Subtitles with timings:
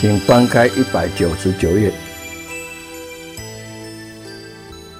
[0.00, 1.92] 请翻开一百九十九页，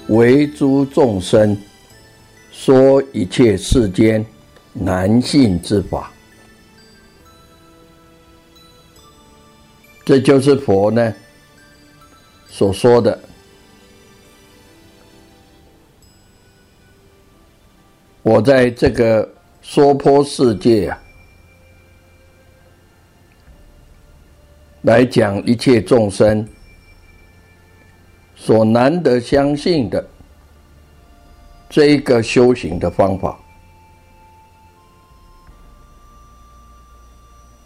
[0.08, 1.56] 为诸众生
[2.52, 4.22] 说一切世间
[4.74, 6.12] 难信之法，
[10.04, 11.14] 这就是佛呢
[12.50, 13.18] 所说的。
[18.20, 19.26] 我在这个
[19.62, 21.02] 娑婆世界啊。
[24.82, 26.48] 来讲一切众生
[28.34, 30.08] 所难得相信的
[31.68, 33.38] 这一个修行的方法，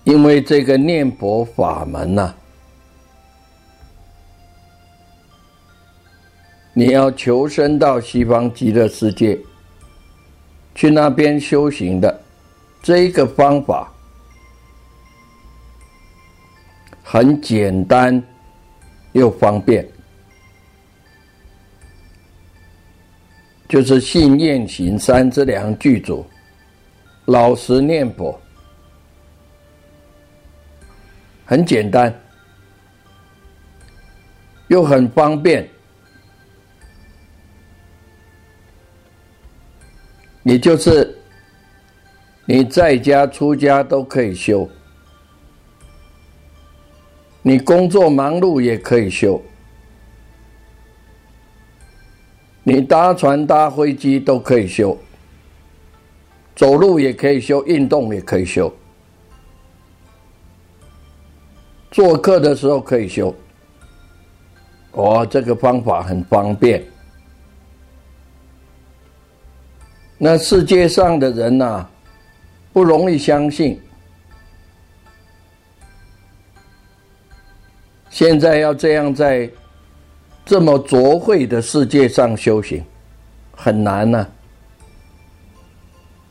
[0.02, 2.34] 因为这个念佛法门呐，
[6.72, 9.38] 你要求生到西方极乐世界，
[10.75, 12.20] 去那边修行的
[12.82, 13.94] 这一个方法。
[17.14, 18.20] 很简单
[19.12, 19.86] 又方便，
[23.69, 26.26] 就是信念行三之良具足，
[27.26, 28.36] 老实念佛，
[31.47, 32.12] 很简单
[34.66, 35.69] 又很方便，
[40.42, 41.16] 也就是
[42.44, 44.69] 你在家出家都可以修。
[47.47, 49.41] 你工作忙碌也可以修，
[52.62, 54.97] 你搭船搭飞机都可以修，
[56.56, 58.75] 走路也可以修，运动也可以修，
[61.91, 63.34] 做客的时候可以修。
[64.93, 66.82] 哦，这个方法很方便。
[70.16, 71.87] 那世界上的人呐，
[72.72, 73.78] 不容易相信。
[78.14, 79.50] 现在要这样在
[80.47, 82.80] 这么浊秽的世界上修行，
[83.50, 84.25] 很难呐。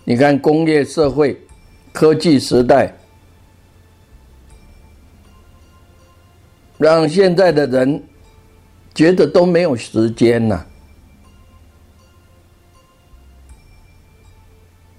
[0.05, 1.37] 你看工业社会、
[1.91, 2.95] 科技时代，
[6.77, 8.01] 让现在的人
[8.95, 10.65] 觉得都没有时间呐。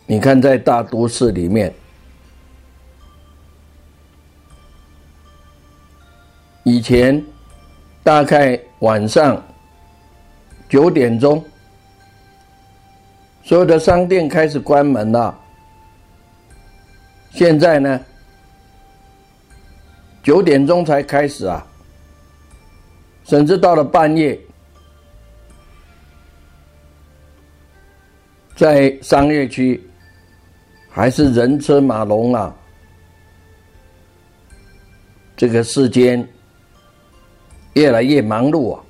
[0.05, 1.75] 你看在大都市里面。
[6.65, 7.23] 以前
[8.03, 9.43] 大概晚上
[10.67, 11.45] 九点钟，
[13.43, 15.39] 所有的商店开始关门了。
[17.33, 18.01] 现在呢，
[20.23, 21.67] 九点钟才开始啊，
[23.25, 24.39] 甚至到了半夜，
[28.57, 29.87] 在商业区
[30.89, 32.57] 还是人车马龙啊，
[35.37, 36.27] 这个世间。
[37.75, 38.83] 越来越忙碌啊，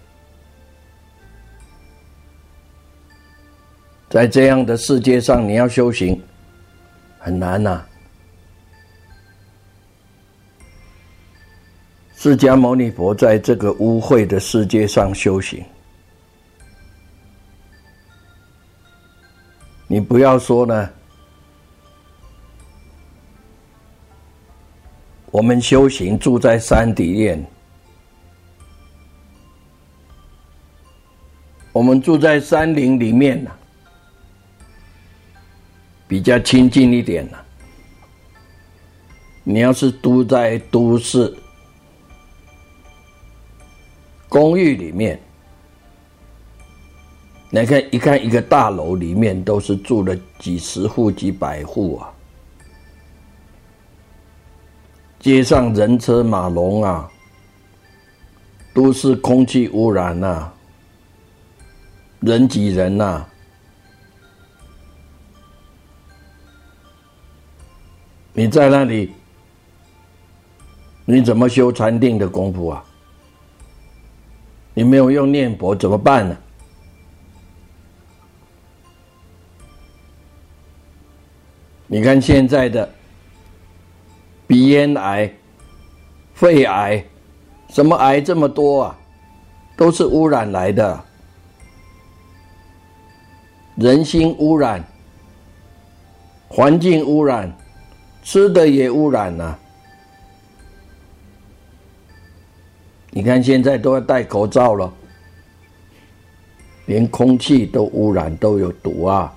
[4.11, 6.23] 在这样的世界上，你要修行
[7.19, 7.85] 很难呐。
[12.15, 15.65] 释迦牟尼佛在这个污秽的世界上修行，
[19.87, 20.91] 你不要说呢，
[25.31, 27.45] 我们修行住在山底院。
[31.85, 33.51] 我们住在山林里面呢，
[36.09, 37.37] 比较亲近一点呢。
[39.43, 41.37] 你要是住在都市
[44.31, 45.21] 公寓里面，
[47.51, 52.11] 你看，一看一个大楼里面都是住了几十户、几百户啊，
[55.21, 57.11] 街上人车马龙啊，
[58.73, 60.51] 都是空气污染呐，
[62.25, 63.27] 人挤人呐。
[68.33, 69.13] 你在那里，
[71.05, 72.83] 你怎么修禅定的功夫啊？
[74.73, 76.37] 你没有用念佛怎么办呢？
[81.87, 82.89] 你看现在的
[84.47, 85.31] 鼻咽癌、
[86.33, 87.05] 肺癌，
[87.69, 88.99] 什么癌这么多啊？
[89.77, 91.05] 都是污染来的，
[93.77, 94.85] 人心污染，
[96.49, 97.53] 环境污染，
[98.23, 99.59] 吃的也污染呐。
[103.11, 104.93] 你看现在都要戴口罩了，
[106.87, 109.33] 连空气都污染，都有毒啊。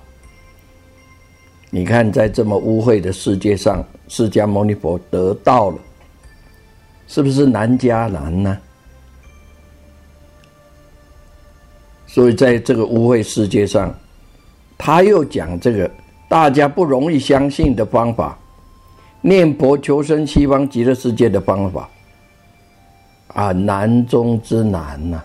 [1.70, 5.78] 你看，在这么污秽的世界上，释迦牟尼佛得到了，
[7.06, 8.58] 是不是难加难呢？
[12.06, 13.94] 所以，在这个污秽世界上，
[14.78, 15.90] 他又讲这个
[16.28, 18.38] 大家不容易相信的方法——
[19.20, 21.90] 念佛求生西方极乐世界的方法，
[23.34, 25.20] 啊，难中之难呐！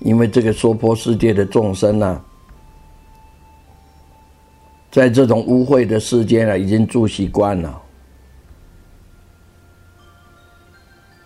[0.00, 2.20] 因为这个娑婆世界的众生呢。
[4.90, 7.82] 在这种污秽的世间啊，已经住习惯了，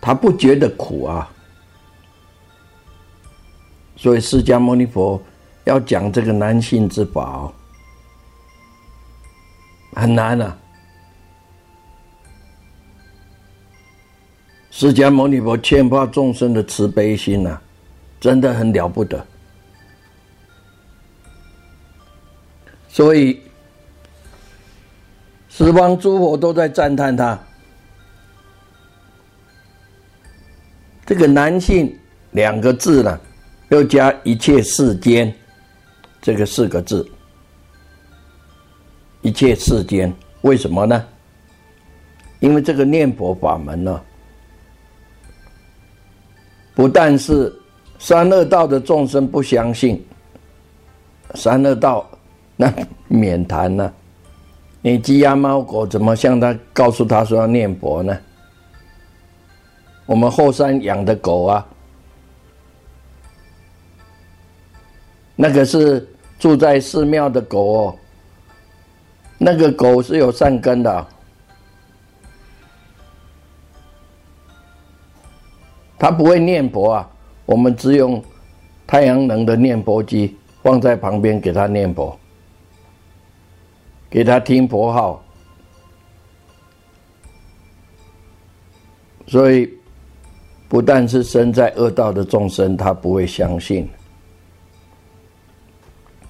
[0.01, 1.31] 他不觉得苦啊。
[3.95, 5.21] 所以释迦牟尼佛
[5.69, 7.53] 要讲这个男性之宝，
[9.93, 10.57] 很难啊。
[14.71, 17.61] 释迦牟尼佛欠发众生的慈悲心呐，
[18.19, 19.25] 真的很了不得。
[22.89, 23.41] 所以。
[25.51, 27.37] 十方诸佛都在赞叹他。
[31.05, 31.99] 这个“男性”
[32.31, 33.21] 两个字呢，
[33.71, 35.35] 又加一切世间
[36.21, 37.09] 这个四个字。
[39.23, 41.05] 一切世间，为什么呢？
[42.41, 44.01] 因为这个念佛法门呢，
[46.73, 47.53] 不但是
[47.99, 50.01] 三恶道的众生不相信，
[51.35, 52.09] 三恶道
[52.55, 52.73] 那
[53.09, 53.93] 免谈了。
[54.81, 58.17] 你鸡鸭猫狗怎么向他告诉他说要念佛呢？
[60.07, 61.67] 我们后山养的狗啊，
[65.41, 66.05] 那个是
[66.37, 67.97] 住在寺庙的狗哦，
[69.39, 71.07] 那个狗是有善根的，
[75.97, 77.09] 它不会念佛啊。
[77.47, 78.21] 我们只用
[78.85, 82.19] 太阳能的念佛机放在旁边给它念佛。
[84.11, 85.23] 给他听佛号，
[89.27, 89.71] 所以
[90.67, 93.87] 不但是身在恶道的众生，他不会相信；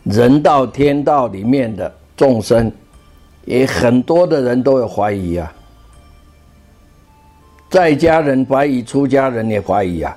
[0.09, 2.73] 人道、天道里面的众生，
[3.45, 5.53] 也很多的人都有怀疑啊。
[7.69, 10.17] 在家人怀疑，出家人也怀疑啊。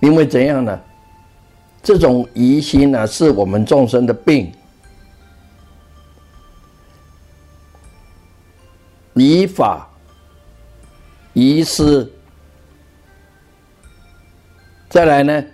[0.00, 0.80] 因为怎样呢？
[1.82, 4.52] 这种疑心呢，是我们众生的病。
[9.14, 9.88] 疑法、
[11.32, 12.12] 疑思，
[14.88, 15.44] 再来呢，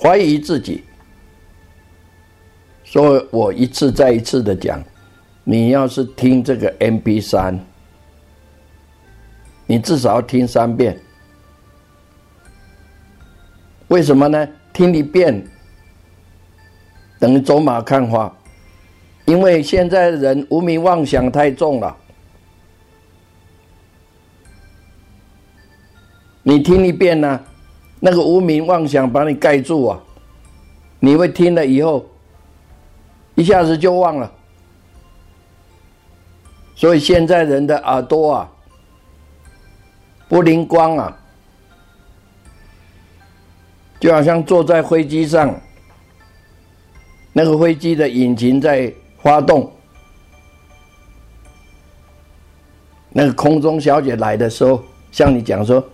[0.00, 0.84] 怀疑自己。
[2.84, 4.82] 所以我一次再一次的讲，
[5.44, 7.58] 你要是听这个 M P 三，
[9.66, 10.98] 你至少要听三遍。
[13.88, 14.48] 为什么呢？
[14.72, 15.44] 听一遍
[17.18, 18.32] 等于走马看花，
[19.24, 21.96] 因为现在人无名妄想太重了。
[26.42, 27.40] 你听一遍呢，
[28.00, 30.00] 那个无名妄想把你盖住啊，
[30.98, 32.04] 你会听了以后，
[33.34, 34.32] 一下子就忘了。
[36.74, 38.50] 所以现在人的耳朵啊，
[40.28, 41.14] 不灵光啊，
[44.00, 45.54] 就好像坐在飞机上，
[47.34, 48.90] 那个飞机的引擎在
[49.22, 49.70] 发动，
[53.10, 55.84] 那个空中小姐来的时候，向你讲说。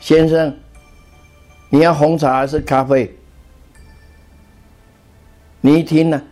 [0.00, 0.56] 先生，
[1.70, 3.16] 你要红茶还是咖啡？
[5.60, 6.22] 你一听呢，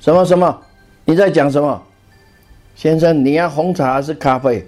[0.00, 0.62] 什么什么？
[1.04, 1.82] 你在讲什么？
[2.74, 4.66] 先生，你要红茶还是咖啡？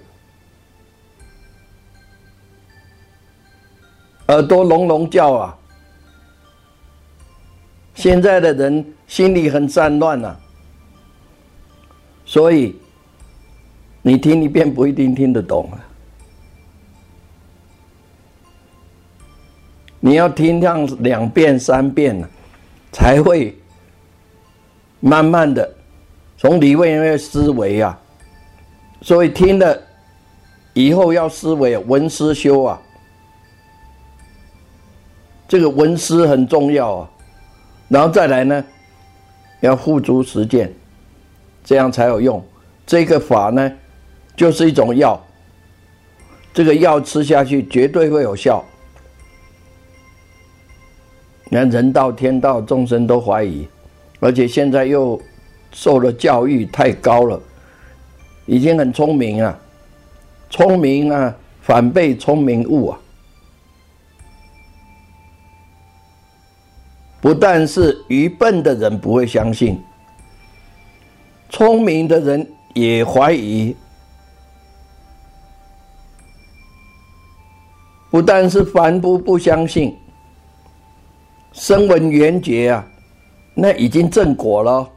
[4.27, 5.57] 耳朵隆隆叫啊！
[7.93, 10.35] 现在的人心里很散乱呐，
[12.25, 12.75] 所以
[14.01, 15.84] 你听一遍不一定听得懂啊。
[20.05, 22.29] 你要听上两遍三遍呢，
[22.91, 23.57] 才会
[24.99, 25.67] 慢慢的
[26.37, 27.99] 从里面思维啊。
[29.01, 29.75] 所以听了
[30.73, 32.79] 以后要思维闻思修啊，
[35.47, 37.09] 这个闻思很重要啊。
[37.87, 38.63] 然后再来呢，
[39.61, 40.71] 要付诸实践，
[41.63, 42.45] 这样才有用。
[42.85, 43.71] 这个法呢，
[44.35, 45.19] 就是一种药，
[46.53, 48.63] 这个药吃下去绝对会有效。
[51.49, 53.67] 你看人道、天道、众生都怀疑，
[54.19, 55.19] 而且现在又
[55.71, 57.39] 受了教育太高了，
[58.45, 59.59] 已经很聪明啊，
[60.49, 62.99] 聪明啊，反被聪明误啊！
[67.21, 69.79] 不但是愚笨的人不会相信，
[71.49, 73.75] 聪明的人也怀疑。
[78.09, 79.95] 不但是凡夫不相信。
[81.55, 82.85] 声闻缘觉啊，
[83.53, 84.91] 那已经正果了，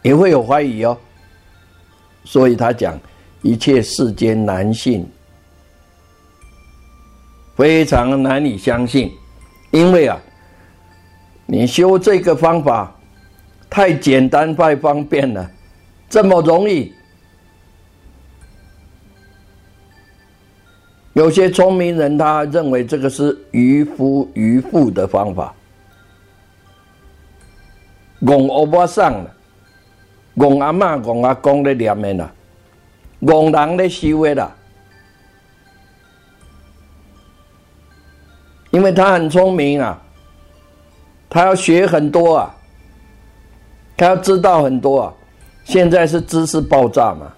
[0.00, 0.96] 也会有怀疑哦。
[2.24, 2.98] 所以他讲
[3.42, 5.06] 一切世间难信，
[7.54, 9.12] 非常难以相信，
[9.70, 10.18] 因为啊，
[11.44, 12.98] 你修这个方法
[13.68, 15.50] 太简单太方便了，
[16.08, 16.92] 这么容易。
[21.16, 25.54] 有些聪明人，他认为这个是渔夫渔妇的方法，
[28.20, 29.34] 戆欧巴桑了，
[30.36, 32.30] 戆阿妈、戆阿公的念的啦，
[33.22, 34.54] 戆人的修的啦，
[38.70, 39.98] 因为他很聪明啊，
[41.30, 42.54] 他要学很多啊，
[43.96, 45.14] 他要知道很多啊，
[45.64, 47.32] 现在是知识爆炸嘛。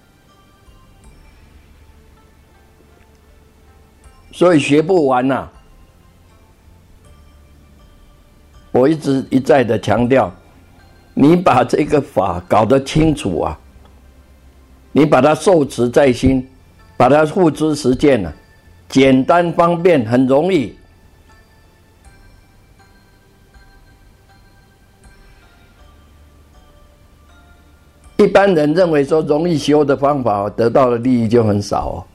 [4.39, 5.49] 所以学不完呐！
[8.71, 10.33] 我一直一再的强调，
[11.13, 13.59] 你把这个法搞得清楚啊，
[14.93, 16.49] 你把它受持在心，
[16.95, 18.33] 把它付诸实践了，
[18.87, 20.73] 简单方便，很容易。
[28.15, 32.05] 一般人认为说容易修的方法，得到的利益就很少哦。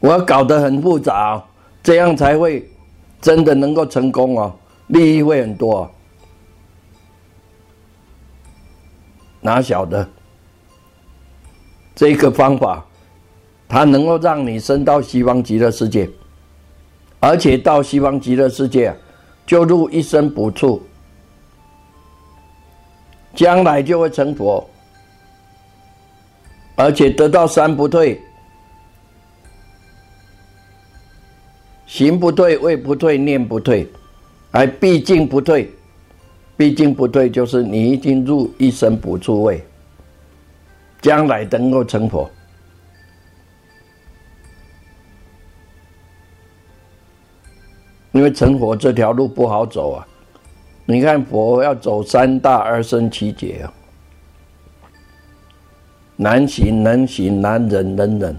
[0.00, 1.42] 我搞得很复杂，
[1.82, 2.68] 这样才会
[3.20, 4.54] 真的能够成功哦，
[4.86, 5.90] 利益会很多。
[9.42, 10.08] 哪晓得
[11.94, 12.84] 这个方法，
[13.68, 16.08] 它能够让你升到西方极乐世界，
[17.20, 18.94] 而且到西方极乐世界
[19.46, 20.82] 就入一生不处，
[23.34, 24.66] 将来就会成佛，
[26.76, 28.18] 而且得到三不退。
[31.90, 33.84] 行不退，位不退，念不退，
[34.52, 35.68] 而毕竟不退，
[36.56, 39.60] 毕竟不退，就是你已经入一生不出位，
[41.00, 42.30] 将来能够成佛。
[48.12, 50.06] 因为成佛这条路不好走啊！
[50.84, 53.74] 你看佛要走三大二生七劫啊，
[56.14, 58.36] 难行能行，难忍能忍。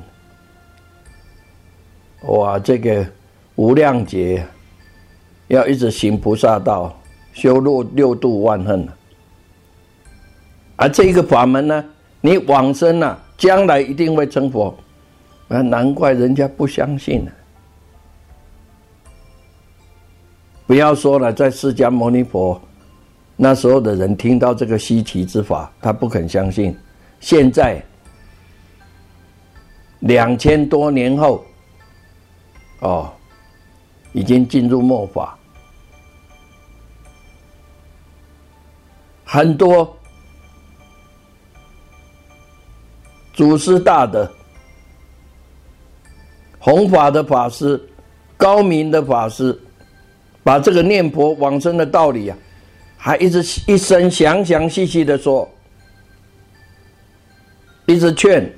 [2.22, 3.06] 哇，这个。
[3.62, 4.44] 无量劫，
[5.48, 7.00] 要一直行菩萨道，
[7.32, 8.88] 修六六度万恨。
[10.76, 11.86] 而这个法门呢，
[12.22, 14.76] 你往生了，将来一定会成佛。
[15.50, 17.32] 啊，难怪人家不相信呢。
[20.66, 22.60] 不要说了，在释迦牟尼佛
[23.36, 26.76] 那时候的人听到这个稀奇之法，他不肯相信。
[27.20, 27.80] 现在
[30.00, 31.46] 两千多年后，
[32.80, 33.14] 哦。
[34.14, 35.38] 已经进入末法，
[39.24, 39.98] 很多
[43.34, 44.30] 祖师大德、
[46.60, 47.82] 弘法的法师、
[48.36, 49.58] 高明的法师，
[50.44, 52.38] 把这个念佛往生的道理啊，
[52.98, 55.50] 还一直一生详详细细的说，
[57.86, 58.54] 一直劝，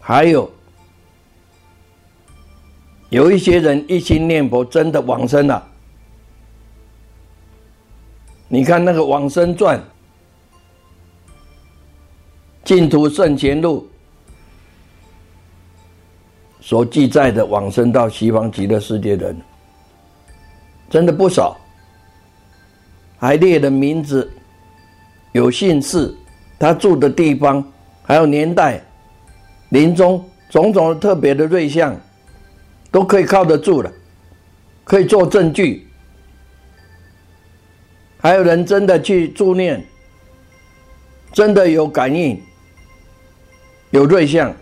[0.00, 0.50] 还有。
[3.14, 5.64] 有一些人一心念佛，真的往生了。
[8.48, 9.78] 你看那个《往生传》
[12.64, 13.88] 《净土圣贤录》
[16.66, 19.40] 所记载的往生到西方极乐世界的人，
[20.90, 21.56] 真的不少，
[23.16, 24.28] 还列了名字，
[25.30, 26.12] 有姓氏，
[26.58, 27.64] 他住的地方，
[28.02, 28.82] 还有年代，
[29.68, 31.96] 临终种种特别的瑞相，
[32.94, 33.92] 都可以靠得住了，
[34.84, 35.88] 可以做证据。
[38.18, 39.84] 还有人真的去助念，
[41.32, 42.40] 真的有感应，
[43.90, 44.54] 有瑞相。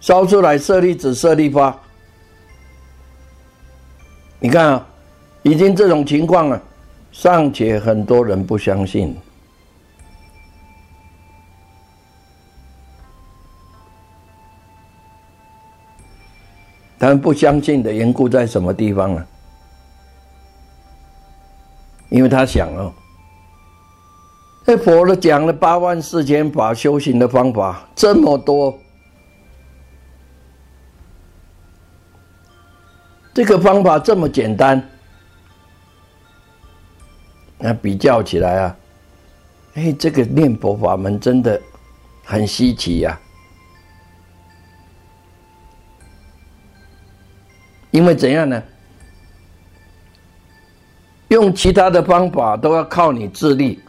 [0.00, 1.80] 烧出来舍利子、舍利花，
[4.40, 4.86] 你看啊，
[5.42, 6.60] 已经这种情况了，
[7.12, 9.16] 尚且很多人不相信。
[17.06, 19.24] 他们不相信的缘故在什么地方呢？
[22.08, 22.92] 因为他想哦，
[24.64, 28.76] 这佛都讲了八万四千法修行的方法这么多。
[33.32, 34.82] 这个方法这么简单，
[37.56, 38.76] 那比较起来啊，
[39.74, 41.62] 哎，这个念佛法门真的
[42.24, 43.16] 很稀奇呀。
[47.96, 48.62] 因为怎样呢？
[51.28, 53.80] 用其他的方法都要靠你自力，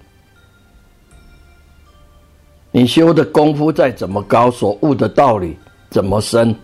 [2.72, 5.60] 你修的功夫再怎么高，所悟的道理
[5.90, 6.56] 怎么深。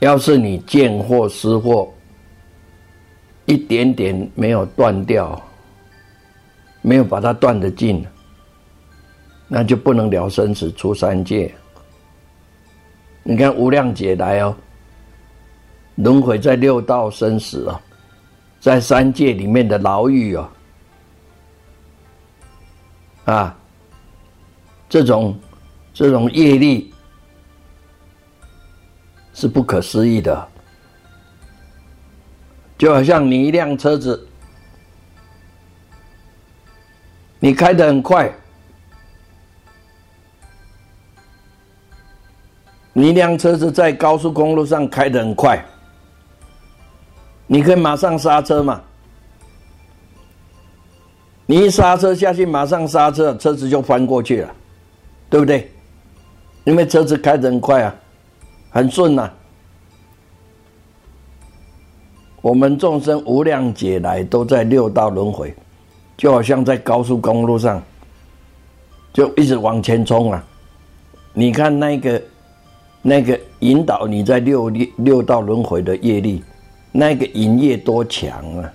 [0.00, 1.88] 要是你见或失或
[3.46, 5.40] 一点点没有断掉，
[6.82, 8.04] 没有把它断得尽，
[9.46, 11.54] 那就不能了生死出三界。
[13.22, 14.56] 你看无量劫来哦，
[15.98, 17.80] 轮回在六道生死啊，
[18.58, 20.50] 在三界里面的牢狱啊，
[23.26, 23.56] 啊，
[24.88, 25.38] 这种
[25.94, 26.92] 这种业力。
[29.34, 30.48] 是不可思议的，
[32.76, 34.28] 就好像你一辆车子，
[37.38, 38.34] 你开的很快，
[42.92, 45.64] 你一辆车子在高速公路上开的很快，
[47.48, 48.80] 你可以马上刹车嘛？
[51.46, 54.54] 你一刹车下去，马上刹车，车子就翻过去了，
[55.28, 55.68] 对不对？
[56.64, 57.94] 因为车子开的很快啊。
[58.70, 59.30] 很顺呐，
[62.42, 65.54] 我们众生无量劫来都在六道轮回，
[66.18, 67.82] 就好像在高速公路上，
[69.10, 70.44] 就一直往前冲啊！
[71.32, 72.22] 你看那个
[73.00, 76.44] 那个引导你在六六六道轮回的业力，
[76.98, 78.72] 那个营业多强啊！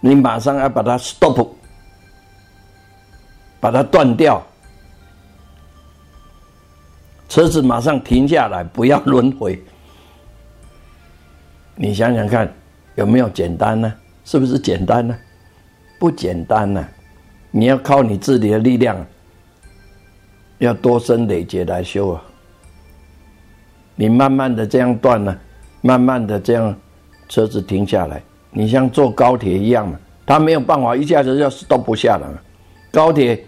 [0.00, 1.48] 你马上要把它 stop，
[3.58, 4.46] 把它断掉。
[7.26, 9.58] 车子马上停下来，不要轮回。
[11.74, 12.52] 你想想看，
[12.96, 13.90] 有没有简单呢？
[14.26, 15.16] 是不是简单呢？
[15.98, 16.86] 不简单呢。
[17.50, 19.06] 你要靠你自己的力量，
[20.58, 22.22] 要多生累劫来修啊。
[23.94, 25.34] 你慢慢的这样断呢，
[25.80, 26.74] 慢慢的这样，
[27.28, 28.22] 车子停下来。
[28.50, 32.38] 你像坐高铁一样嘛，他没有办法一下子要都不下来嘛。
[32.90, 33.44] 高铁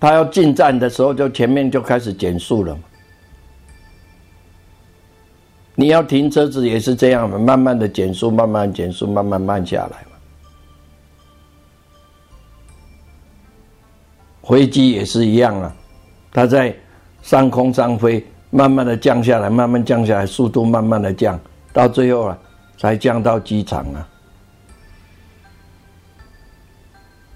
[0.00, 2.76] 他要进站的时候，就前面就开始减速了。
[5.74, 10.16] 你要停车子也是这样的，慢慢的减速，慢慢减速，慢慢慢下来嘛。
[14.48, 15.76] 飞机也是一样啊，
[16.32, 16.74] 它在
[17.20, 21.38] 上空上飞，慢慢的降下来，慢慢降下来，速度慢慢的降，
[21.76, 22.38] 到最后啊，
[22.78, 24.08] 才降到机场啊。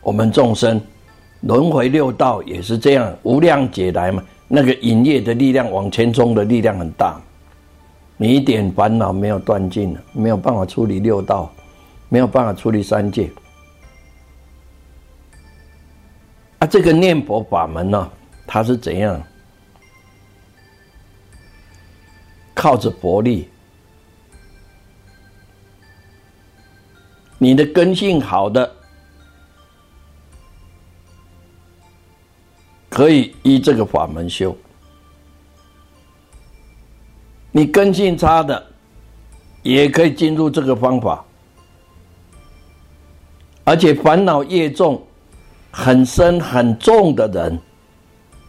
[0.00, 0.81] 我们众生
[1.42, 7.20] 轮回六道也是这样，无量劫来嘛，那个引业的力量往前冲的力量很大。
[8.16, 11.53] 你一点烦恼没有断尽了，没有办法处理六道，
[12.09, 13.31] 没有办法处理三界。
[16.61, 18.11] 啊，这个念佛法门呢，
[18.46, 19.22] 它是怎样？
[22.55, 23.50] 靠着佛力，
[27.42, 28.70] 你的根性好的，
[32.90, 34.55] 可以依这个法门修。
[37.50, 38.62] 你根性差的，
[39.62, 41.24] 也可以进入这个方法，
[43.64, 45.03] 而且烦恼业重、
[45.70, 47.59] 很深很重的人，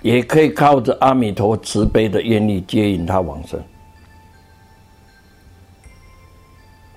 [0.02, 3.58] 也可以靠着阿弥陀慈悲的愿力接引他往生。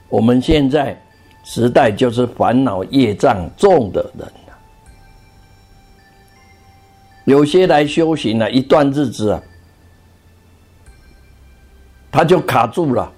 [0.08, 1.00] 我们现在
[1.44, 4.26] 时代就是烦恼业障重的人
[7.24, 9.40] 有些来修行了一段日子啊。
[12.10, 13.12] 他就卡住了。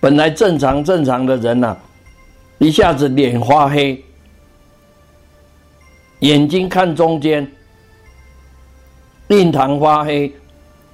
[0.00, 1.76] 本来正常正常的人呐，
[2.58, 4.02] 一下子脸发黑，
[6.20, 7.46] 眼睛看中间，
[9.28, 10.32] 印堂发黑，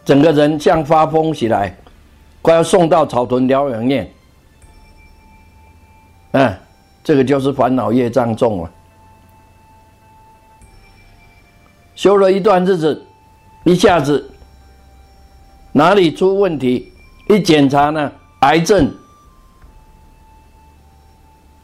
[0.04, 1.76] 整个人像发疯起来，
[2.42, 4.10] 快要送到草屯疗养院。
[6.32, 6.56] 嗯，
[7.02, 8.70] 这个就是烦恼业障重了。
[11.94, 13.06] 修了一段日子，
[13.64, 14.30] 一下子
[15.72, 16.92] 哪里出问题？
[17.28, 18.92] 一检查呢，癌症，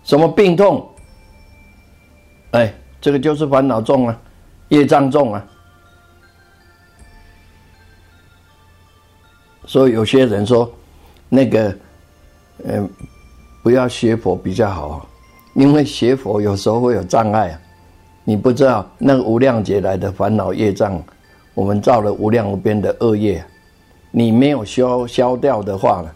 [0.05, 0.89] 什么病痛？
[2.53, 4.21] 哎，这个就是烦恼重啊，
[4.69, 5.45] 业障重啊。
[9.67, 10.73] 所以有些人说，
[11.29, 11.77] 那个，
[12.65, 12.89] 嗯。
[13.63, 15.09] 不要学佛比较好，
[15.55, 17.59] 因为学佛有时候会有障碍。
[18.23, 21.03] 你不知道那个无量劫来的烦恼业障，
[21.53, 23.45] 我们造了无量无边的恶业，
[24.13, 26.11] 你没有消消掉的话呢，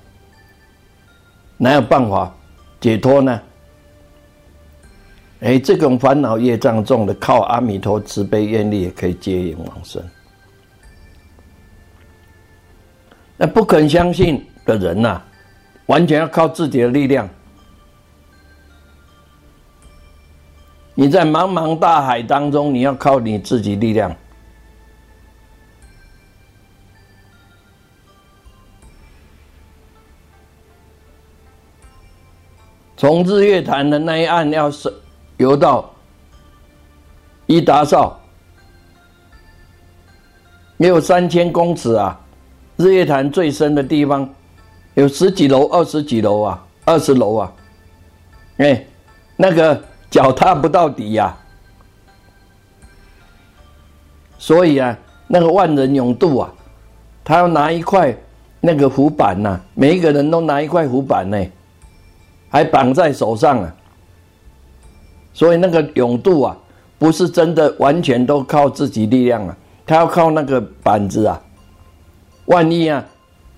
[1.57, 2.33] 哪有办法
[2.81, 3.41] 解脱呢？
[5.41, 10.01] 哎，这种烦恼业障重的，靠阿弥陀慈悲愿力也可以接引往生。
[13.43, 15.19] 那不肯相信的人呐，
[15.87, 17.27] 完全要靠自己的力量。
[20.95, 24.15] 你在茫茫大海当中，你要靠你自己力量。
[32.95, 34.93] 从日月潭的那一岸，要是
[35.39, 35.91] 游到
[37.47, 38.21] 伊达少，
[40.77, 42.20] 也有三千公尺啊！
[42.81, 44.29] 日月潭最深的地方
[44.95, 47.53] 有十几楼、二十几楼啊，二十楼啊！
[48.57, 48.85] 哎，
[49.37, 49.81] 那个。
[50.11, 51.33] 脚踏不到底呀，
[54.39, 56.53] 所以啊，那个万人勇渡啊，
[57.23, 58.13] 他要拿一块
[58.61, 61.41] 那个浮板呐，每一个人都拿一块浮板呢，
[62.49, 63.73] 还绑在手上啊。
[65.33, 66.57] 所以那个勇渡啊，
[66.99, 71.41] 不是真的完全都靠自己力量啊，他要靠那个板子啊。
[72.47, 73.05] 万一啊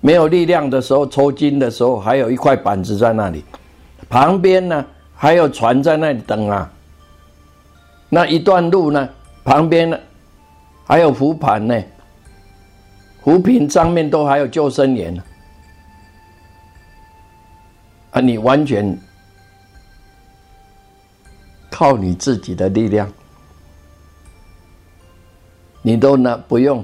[0.01, 3.43] 没有力量的时候，抽筋的时候，还有一块板子在那里，
[4.09, 4.85] 旁边呢。
[5.15, 6.69] 还有船在那里等啊，
[8.09, 9.07] 那一段路呢，
[9.45, 9.97] 旁边呢
[10.85, 11.81] 还有浮盘呢，
[13.23, 15.23] 浮萍上面都还有救生员呢，
[18.11, 18.99] 啊，你完全
[21.71, 23.09] 靠你自己的力量，
[25.81, 26.83] 你都呢不用，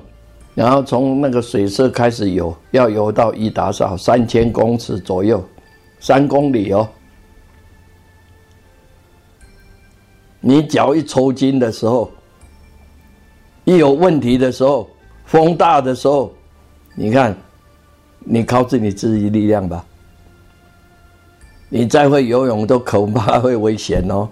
[0.60, 5.42] 然后从那个水色开始游，要游到伊达邵三千公尺左右，
[6.02, 6.86] 三公里哦。
[10.42, 12.12] 你脚一抽筋的时候，
[13.64, 14.90] 一有问题的时候，
[15.24, 16.30] 风大的时候，
[16.94, 17.34] 你看，
[18.20, 19.86] 你靠自己自己力量吧。
[21.70, 24.28] 你再会游泳都恐怕会危险哦。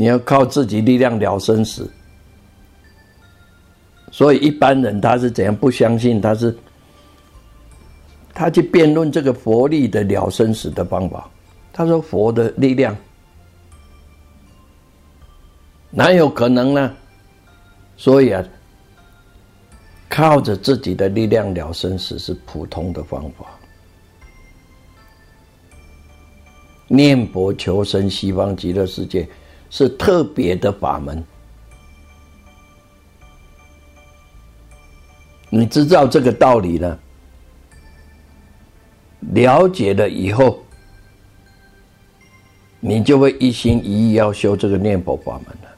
[0.00, 1.86] 你要靠自己力量了生死。
[4.10, 6.18] 所以一般人他是怎样不相信？
[6.22, 6.56] 他是
[8.32, 11.28] 他去辩论这个佛力的了生死的方法。
[11.70, 12.96] 他说：“佛的力量
[15.90, 16.94] 哪有可能呢？
[17.98, 18.42] 所以啊，
[20.08, 23.44] 靠着自己的力量了生死是普通的方法。
[26.88, 29.28] 念佛求生西方极乐世界
[29.70, 31.24] 是特别的法门。
[35.48, 36.98] 你知道这个道理呢？
[39.32, 40.62] 了解了以后。”
[42.82, 45.68] 你就会一心一意要修这个念佛法门了，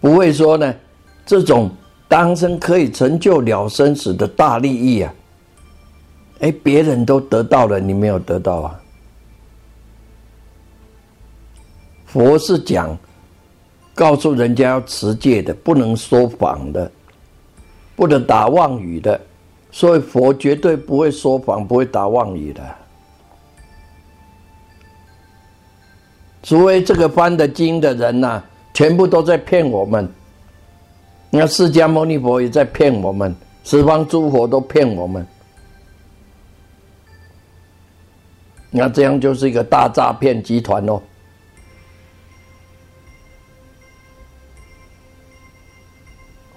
[0.00, 0.74] 不会说呢，
[1.24, 1.70] 这种
[2.08, 5.14] 当生可以成就了生死的大利益啊，
[6.40, 8.80] 哎，别人都得到了，你没有得到啊？
[12.16, 12.96] 佛是讲，
[13.94, 16.90] 告诉人家要持戒的，不能说谎的，
[17.94, 19.20] 不能打妄语的。
[19.70, 22.62] 所以佛绝对不会说谎，不会打妄语的。
[26.42, 30.10] 除非这个翻的经的人呐，全部都在骗我们。
[31.28, 35.26] 那释迦牟尼佛也在骗我们，十方诸佛都骗我们。
[38.70, 40.98] 那这样就是一个大诈骗集团哦。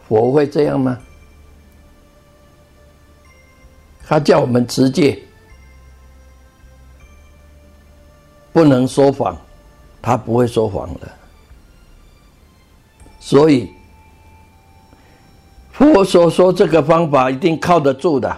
[0.09, 0.97] 佛会这样吗？
[4.07, 5.21] 他叫我们持戒，
[8.51, 9.37] 不能说谎，
[10.01, 11.07] 他不会说谎的。
[13.19, 13.71] 所以
[15.71, 18.35] 佛所说这个方法一定靠得住的。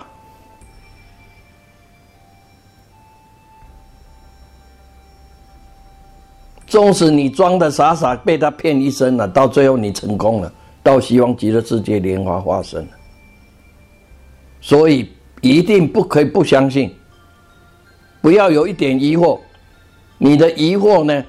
[6.67, 12.87] 纵使你装的傻傻，被他骗一生了，到最后你成功了，到西方极乐世界莲花化身。
[14.59, 15.09] 所以
[15.41, 16.93] 一定不可以不相信，
[18.21, 19.39] 不要有一点疑惑。
[20.19, 21.25] 你的疑惑呢，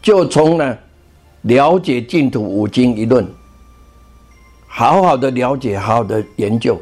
[0.00, 0.76] 就从呢
[1.42, 3.24] 了解净土五经一论，
[4.66, 6.80] 好好的了解，好好的研究，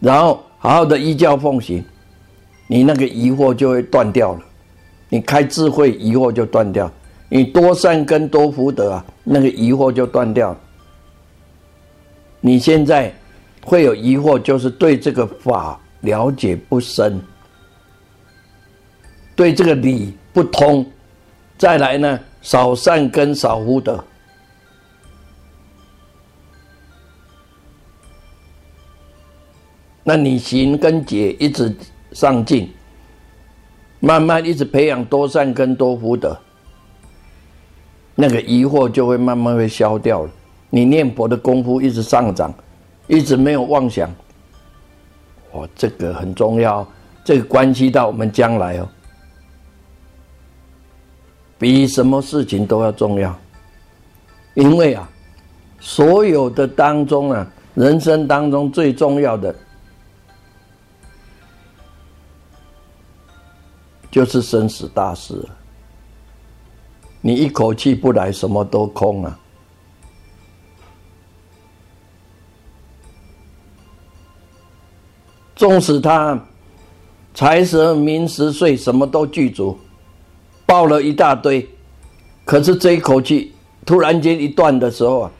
[0.00, 1.84] 然后好好的依教奉行，
[2.66, 4.40] 你那个疑惑就会断掉了。
[5.10, 6.90] 你开智慧，疑惑就断掉。
[7.28, 10.56] 你多善根多福德啊，那个疑惑就断掉。
[12.46, 13.10] 你现在
[13.64, 17.18] 会有疑惑，就是对这个法了解不深，
[19.34, 20.84] 对这个理不通，
[21.56, 24.04] 再来呢少善根少福德，
[30.02, 31.74] 那你行跟解一直
[32.12, 32.70] 上进，
[34.00, 36.38] 慢慢一直培养多善根多福德。
[38.14, 40.30] 那个疑惑就会慢慢会消掉了。
[40.74, 42.52] 你念佛的功夫一直上涨，
[43.06, 44.12] 一直没有妄想。
[45.52, 46.84] 哦，这个很重要，
[47.22, 48.88] 这个关系到我们将来哦，
[51.56, 53.38] 比什么事情都要重要。
[54.54, 55.08] 因为啊，
[55.78, 59.54] 所有的当中啊，人生当中最重要的
[64.10, 65.50] 就是生死大事了。
[67.20, 69.38] 你一口气不来，什么都空啊！
[75.56, 76.38] 纵使他
[77.32, 79.78] 财色名食睡什么都具足，
[80.66, 81.68] 抱了一大堆，
[82.44, 83.52] 可是这一口气
[83.84, 85.30] 突然间一断的时候啊，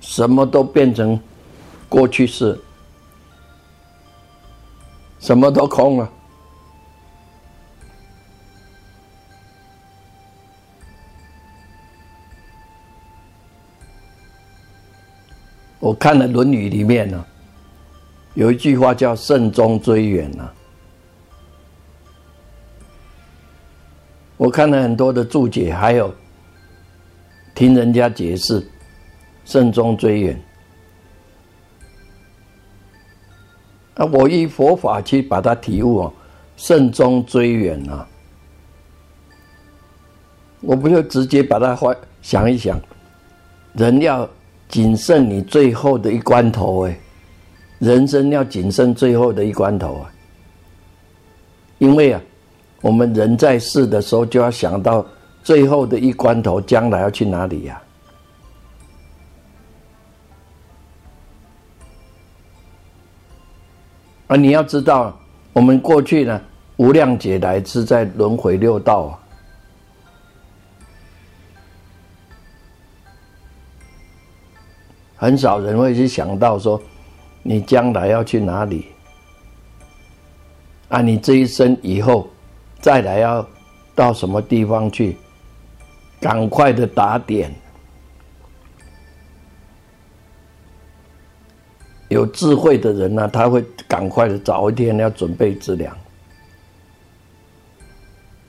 [0.00, 1.18] 什么都变成
[1.88, 2.58] 过去式，
[5.18, 6.10] 什么都空了。
[15.78, 17.24] 我看了《论语》里面呢，
[18.34, 20.52] 有一句话叫“慎终追远”啊。
[24.36, 26.12] 我看了很多的注解，还有
[27.54, 28.66] 听人家解释
[29.44, 30.40] “慎终追远”。
[33.94, 36.14] 啊，我以佛法去把它体悟哦
[36.56, 38.08] ，“慎终追远”啊，
[40.60, 42.80] 我不就直接把它换想一想，
[43.74, 44.28] 人要。
[44.68, 46.98] 谨慎你最后的一关头哎，
[47.82, 50.06] 人生要谨慎最后的一关头啊！
[51.78, 52.22] 因为啊，
[52.80, 55.04] 我们人在世的时候就要想到
[55.42, 57.82] 最后的一关头，将来要去哪里呀？
[64.28, 65.18] 啊，你要知道，
[65.52, 66.40] 我们过去呢，
[66.76, 69.18] 无量劫来是在轮回六道啊。
[75.16, 76.80] 很少人会去想到说，
[77.42, 78.86] 你将来要去哪里？
[80.88, 82.28] 啊，你这一生以后
[82.80, 83.46] 再来要
[83.94, 85.16] 到什么地方去？
[86.20, 87.52] 赶快的打点。
[92.08, 95.96] 有智慧的人呢，他会赶快的早一天要准备资粮。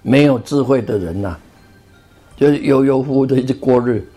[0.02, 1.38] 没有智慧的人呐，
[2.36, 4.08] 就是悠悠乎的一直过日。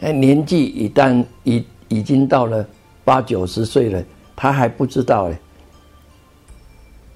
[0.00, 1.64] 哎，年纪一旦已。
[1.92, 2.64] 已经到了
[3.10, 4.00] 八九十岁了，
[4.36, 5.40] 他还不知道哎，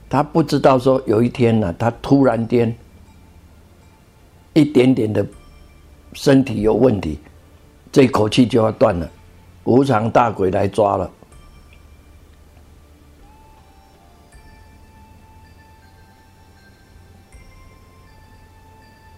[0.08, 2.74] 他不知道说有一天呢，他突然间
[4.54, 5.24] 一点点的
[6.14, 7.20] 身体有问题，
[7.92, 9.08] 这口气就要断了，
[9.62, 11.08] 无常大鬼来抓了。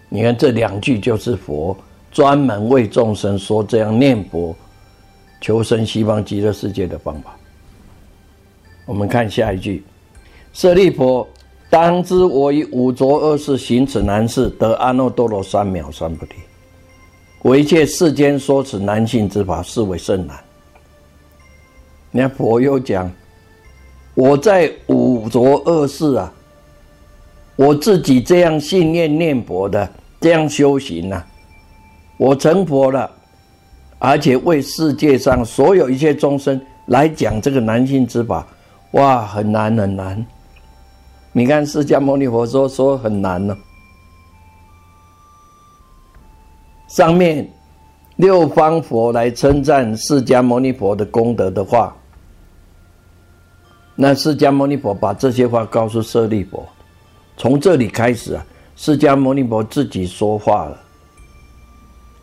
[0.09, 1.75] 你看这两句就是佛
[2.11, 4.55] 专门为众生说这样念佛。
[5.39, 7.35] 求生西方极乐世界的方法。
[8.85, 9.83] 我们看下一句：
[10.53, 11.27] 舍利弗，
[11.69, 16.35] 当知我以五浊恶世行此难事，得阿耨多罗三藐三菩提。
[17.41, 20.37] 我一切世间说此难信之法，是为甚难。
[22.11, 23.11] 你看佛又讲：
[24.15, 26.33] 我在五浊恶世啊，
[27.55, 29.87] 我自己这样信念念佛的，
[30.19, 31.27] 这样修行啊，
[32.17, 33.11] 我成佛了。
[33.99, 38.45] 而且为世界上所有一切众生来讲这个男性之法，
[38.91, 40.25] 哇，很难很难。
[41.31, 43.57] 你看释迦牟尼佛说说很难呢。
[46.87, 47.47] 上面
[48.15, 51.95] 六方佛来称赞释迦牟尼佛的功德的话，
[53.95, 56.65] 那释迦牟尼佛把这些话告诉舍利佛，
[57.35, 60.79] 从这里开始啊，释迦牟尼佛自己说话了，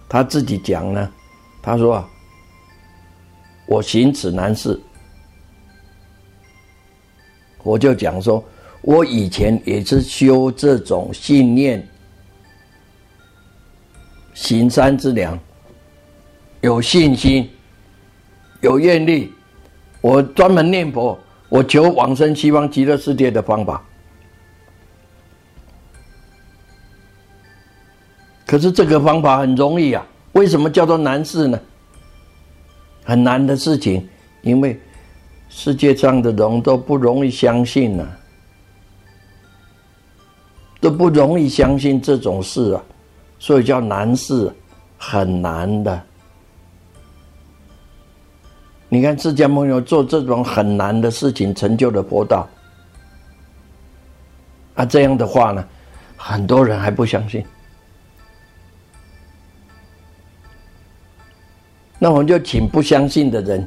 [0.09, 1.09] 他自己讲呢，
[1.65, 2.09] 他说啊，
[3.65, 4.79] 我行此难事，
[7.63, 8.45] 我就讲说，
[8.83, 11.89] 我以前也是修这种信念，
[14.35, 15.39] 行善之良。
[16.61, 17.51] 有信心，
[18.61, 19.33] 有愿力，
[20.03, 23.83] 我专门念佛，我求往生西方极乐世界的方法。
[28.47, 31.59] 可是这个方法很容易啊，为什么叫做难事呢？
[33.05, 34.09] 很难的事情，
[34.43, 34.81] 因为
[35.49, 38.09] 世界上的人都不容易相信呢，
[40.81, 42.83] 都不容易相信这种事啊，
[43.39, 44.51] 所以叫难事，
[44.97, 46.03] 很难的。
[48.89, 52.49] 你看，释迦牟尼做这种很难的事情，成就了佛道。
[54.77, 55.65] 啊，这样的话呢，
[56.17, 57.45] 很多人还不相信。
[62.05, 63.67] 那我们就请不相信的人，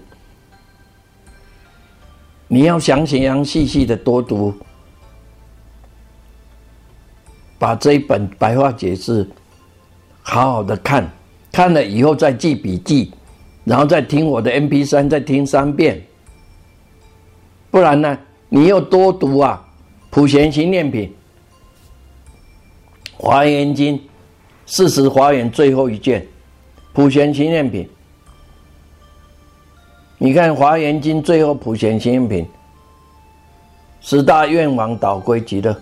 [2.48, 4.54] 你要详详细细的多读，
[7.58, 9.28] 把这一本白话解释
[10.22, 11.12] 好好的看，
[11.52, 13.12] 看了以后再记笔记。
[13.66, 16.00] 然后再听我的 M P 三，再听三遍。
[17.72, 18.16] 不然呢，
[18.50, 19.68] 你又多读啊，
[20.12, 21.12] 《普贤行念品》
[23.24, 23.98] 《华严经》，
[24.68, 26.22] 四十华严最后一卷，
[26.94, 27.84] 《普贤行念品》。
[30.20, 32.44] 你看《华严经》最后《普贤行品》，
[34.02, 35.80] 十大愿王导归极乐。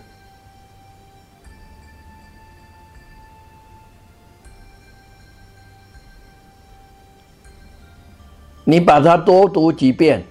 [8.65, 10.21] 你把它多读几遍，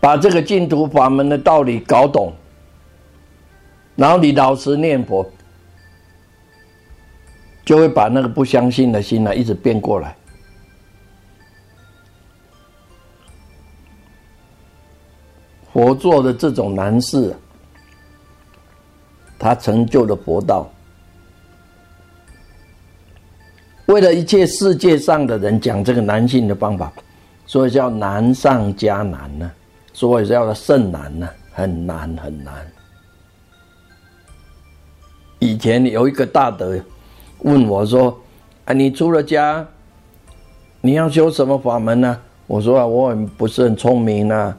[0.00, 2.32] 把这个净土法门的道理搞懂，
[3.94, 5.24] 然后你老实念佛，
[7.64, 10.16] 就会把那个不相信的心呢一直变过来。
[15.78, 17.32] 佛做的这种难事，
[19.38, 20.68] 他成就了佛道。
[23.86, 26.92] 为了一切世界上的人讲这个男性的方法，
[27.46, 29.48] 所以叫难上加难呢，
[29.92, 32.52] 所以叫做甚难呢，很难很难。
[35.38, 36.76] 以前有一个大德
[37.42, 38.20] 问我说
[38.66, 39.64] ：“啊，你出了家，
[40.80, 44.56] 你要修什么法门呢？”我说：“啊，我很不是很聪明呢，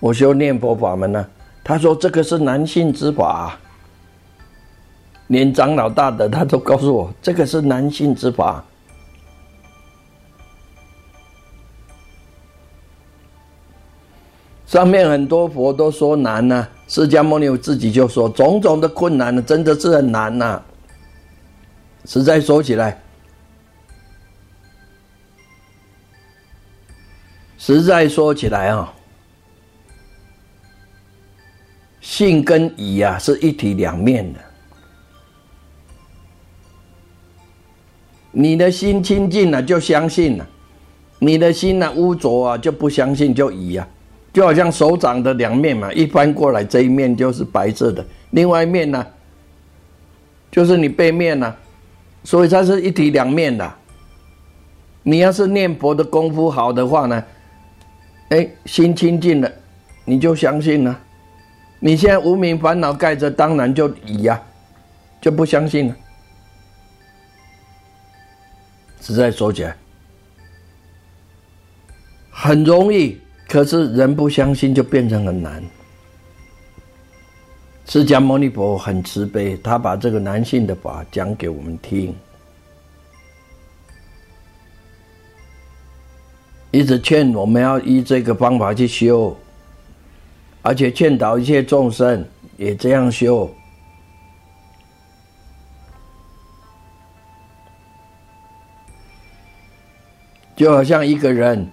[0.00, 1.24] 我修念佛法门呢。”
[1.62, 3.56] 他说：“这个是男性之法。”
[5.28, 8.64] 连长老大的他都告诉我，这个是男性之法。
[14.66, 20.62] 上面很多佛都说难呐，释迦牟尼自己就说种种的困难呢，真的是很难呐。
[22.06, 23.00] 实在说起来，
[27.58, 28.92] 实在说起来啊，
[32.00, 34.40] 性跟疑啊是一体两面的。
[38.32, 40.44] 你的心清净了，就相信了；
[41.18, 43.86] 你的心呢污浊啊，就不相信，就疑啊。
[44.32, 49.04] 就好像手掌的两面嘛，一翻过来，这一面就是白色的，另外一面呢，
[50.52, 51.52] 就是你背面呢。
[52.22, 53.72] 所以它是一体两面的。
[55.02, 57.24] 你要是念佛的功夫好的话呢，
[58.28, 59.50] 哎，心清净了，
[60.04, 61.00] 你就相信了。
[61.80, 64.40] 你现在无名烦恼盖着，当然就疑呀，
[65.20, 65.96] 就不相信了。
[69.00, 69.74] 实在说起来，
[72.30, 73.18] 很容易，
[73.48, 75.64] 可是人不相信，就变成很难。
[77.86, 82.14] 释迦牟尼佛很慈悲，他把这个男性的法讲给我们听，
[86.70, 89.36] 一直劝我们要依这个方法去修，
[90.62, 93.52] 而且劝导一切众生也这样修。
[100.54, 101.66] 就好像一个人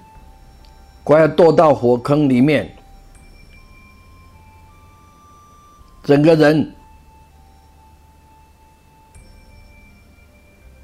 [1.04, 2.74] 快要堕到火坑里面，
[6.06, 6.74] 整个人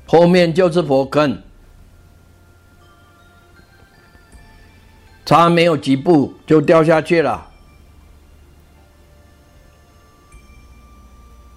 [0.06, 1.42] 后面就是火坑，
[5.26, 7.52] 差没有几步就掉下去了。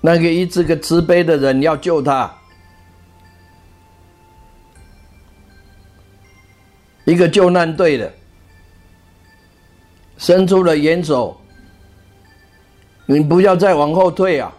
[0.01, 2.33] 那个一直个慈悲的人要救他。
[7.05, 8.13] 一个救难队的。
[10.19, 11.41] 伸出了援手。
[13.05, 14.53] 你不要再往后退啊，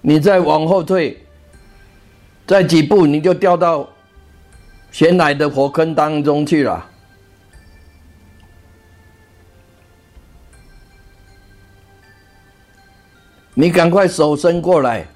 [0.00, 1.22] 你再往后退，
[2.46, 3.86] 再几步你就掉到
[4.90, 6.90] 鲜奶的火坑当中去了。
[13.54, 15.06] 你赶快手伸过来，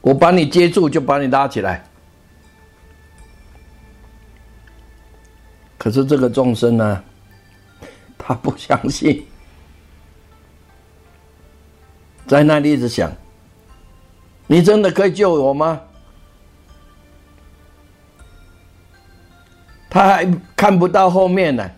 [0.00, 1.84] 我把你接住，就把你拉起来。
[5.76, 7.04] 可是这个众生呢，
[8.18, 9.24] 他不相信，
[12.26, 13.12] 在那里一直想：
[14.46, 15.80] 你真的可以救我吗？
[19.90, 21.70] 他还看不到后面呢，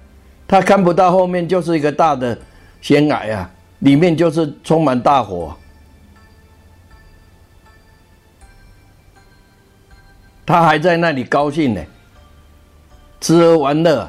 [0.46, 2.38] 他看不到后面就是一个大的
[2.80, 3.50] 悬崖啊。
[3.82, 5.52] 里面就是充满大火，
[10.46, 11.84] 他还在那里高兴呢，
[13.20, 14.08] 吃喝玩乐，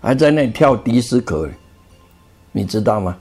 [0.00, 1.48] 还在那里跳迪斯科，
[2.50, 3.16] 你知道吗？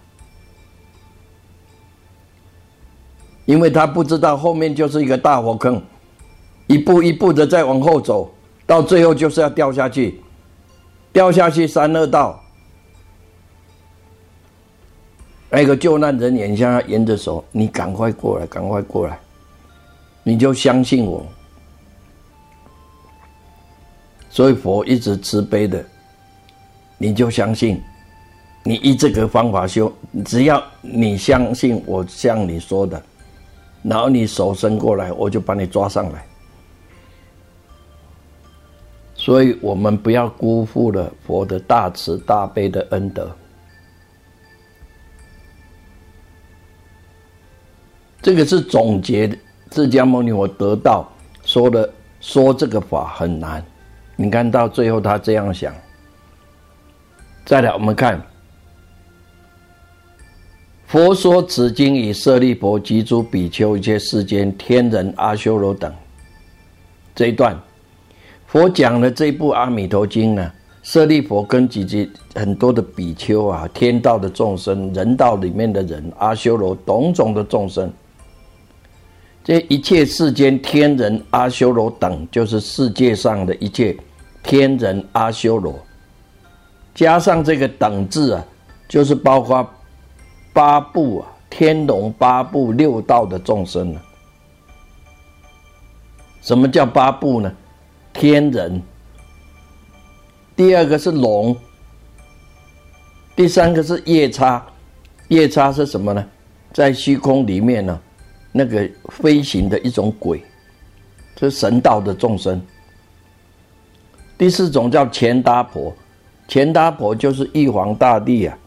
[3.45, 5.79] 因为他不知道后面就是一个大火坑，
[6.65, 8.33] 一步一步的在往后走，
[8.65, 10.19] 到最后就是要掉下去，
[11.13, 12.40] 掉下去三恶道。
[15.53, 19.19] 那个救难人员向他沿着手，你赶快过来，赶快过来，
[20.23, 21.25] 你就相信我。
[24.29, 25.83] 所以佛一直慈悲的，
[26.97, 27.81] 你就相信，
[28.63, 29.91] 你依这个方法修，
[30.23, 33.03] 只要你相信我像你说的，
[33.83, 36.25] 然后你手伸过来，我就把你抓上来。
[39.15, 43.29] 所以我们不要辜负了佛的大慈大悲的恩德。
[48.21, 49.27] 这个是总结，
[49.71, 51.11] 释迦牟尼我得到
[51.43, 53.63] 说的，说这个法很难。
[54.15, 55.73] 你看到最后他这样想。
[57.43, 58.21] 再来，我们看
[60.85, 65.91] 佛说此经以舍利佛及诸比丘一切世间天人阿修罗等
[67.15, 67.59] 这一段，
[68.45, 70.51] 佛讲的这部阿弥陀经呢，
[70.83, 77.91] 舍利佛跟几几很多的比丘啊，天道的众生，人道里面的人，阿修罗种种的众生。
[79.43, 83.97] 这一切世间天人阿修罗等，就是世界上的一切
[84.43, 85.79] 天人阿修罗，
[86.93, 88.45] 加上这个等字啊，
[88.87, 89.67] 就是包括
[90.53, 94.01] 八部啊，天龙八部六道的众生了。
[96.43, 97.51] 什么叫八部呢？
[98.13, 98.79] 天人，
[100.55, 101.57] 第二个是龙，
[103.35, 104.63] 第三个是夜叉，
[105.29, 106.23] 夜叉是什么呢？
[106.71, 107.99] 在虚空里面呢。
[108.51, 110.43] 那个飞行的一种鬼，
[111.39, 112.61] 是神道的众生。
[114.37, 115.93] 第四种叫钱达婆，
[116.47, 118.57] 钱达婆就是玉皇大帝啊，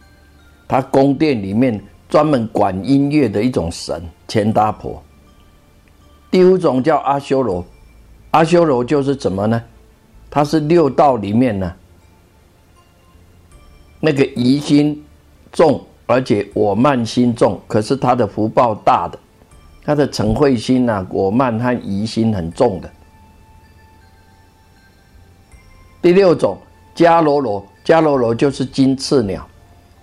[0.66, 5.02] 他宫殿里面专门管音乐的一种神，钱达婆。
[6.30, 7.64] 第五种叫阿修罗，
[8.30, 9.62] 阿修罗就是怎么呢？
[10.30, 11.72] 他是六道里面呢，
[14.00, 15.04] 那个疑心
[15.52, 19.18] 重，而且我慢心重，可是他的福报大的。
[19.84, 22.90] 他的嗔恚心呐、果慢和疑心很重的。
[26.00, 26.58] 第六种
[26.94, 29.46] 迦罗罗，迦罗罗就是金翅鸟，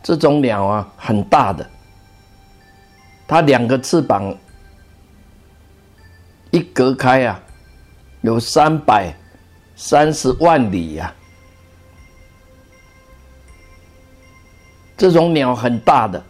[0.04, 1.68] 这种鸟啊很大的，
[3.28, 4.36] 它两个翅膀
[6.52, 7.40] 一隔开啊，
[8.22, 9.12] 有三百
[9.76, 11.12] 三十万里呀。
[14.96, 16.24] 这种鸟很大的，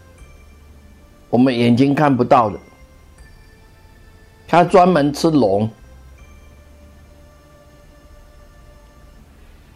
[1.29, 2.57] 我们眼睛看不到的。
[4.51, 5.69] 它专门吃龙。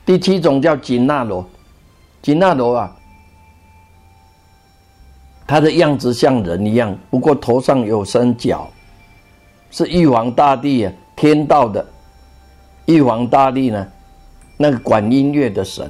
[0.06, 1.48] 第七种叫紧那罗，
[2.22, 2.94] 紧那罗啊，
[5.48, 8.70] 它的样子像人一样，不过头上有三角，
[9.72, 11.88] 是玉皇大帝啊，天道的
[12.86, 13.88] 玉皇大帝呢，
[14.58, 15.90] 那个管音乐的神。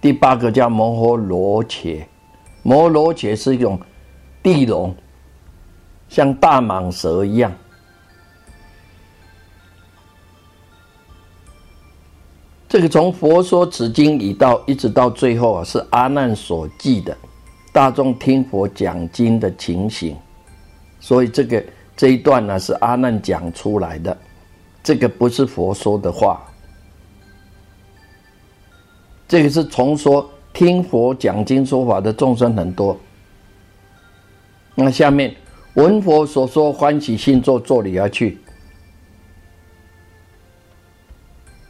[0.00, 2.08] 第八个叫摩诃罗伽，
[2.62, 3.78] 摩诃罗伽是一种
[4.42, 4.96] 地龙。
[6.10, 7.52] 像大蟒蛇一样，
[12.68, 17.16] 这个从佛说此经已到一直到最后啊，是阿难所记的，
[17.72, 20.16] 大众听佛讲经的情形。
[20.98, 21.64] 所以这个
[21.96, 24.18] 这一段呢，是阿难讲出来的，
[24.82, 26.44] 这个不是佛说的话，
[29.28, 32.98] 这个是从说听佛讲经说法的众生很多。
[34.74, 35.32] 那下面。
[35.74, 38.38] 闻佛所说，欢喜心作作礼而去。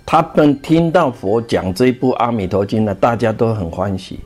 [0.06, 4.20] 他们听到佛讲这部《阿弥陀经》呢，大家都很欢喜，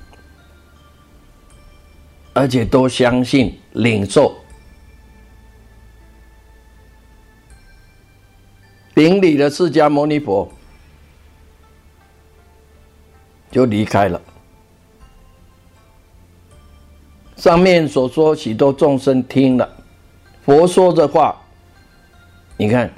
[2.33, 4.35] 而且都相信领受。
[8.95, 10.51] 顶礼了释迦牟尼佛，
[13.51, 14.23] 就离开了。
[17.37, 19.69] 上面所说，许多众生听了
[20.45, 21.37] 佛说的话，
[22.57, 22.91] 你看，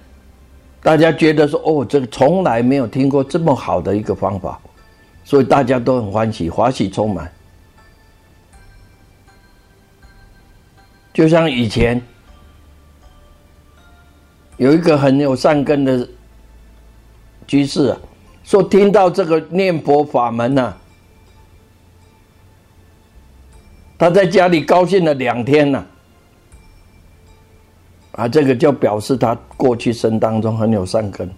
[0.82, 4.60] 大家觉得说：“哦，这个从来没有听过这么好的一个方法，
[5.24, 7.32] 所以大家都很欢喜，欢喜充满。”
[11.14, 12.00] 就像以前
[14.58, 16.06] 有一个很有善根的
[17.46, 17.96] 居士啊，
[18.44, 20.76] 说听到这个念佛法门呐。
[23.98, 25.86] 他在家里高兴了两天了，
[28.12, 31.30] 啊，这个就表示他过去生当中很有善根。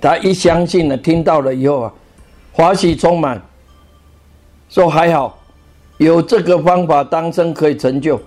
[0.00, 1.94] 他一相信了，听到了以后啊，
[2.52, 3.40] 欢喜充满，
[4.68, 5.38] 说还好
[5.98, 8.20] 有这个方法，当生可以成就。